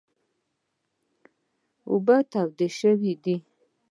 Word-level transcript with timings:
اوبه 1.91 2.17
تودې 2.31 2.67
شوي 2.79 3.13
دي. 3.23 3.35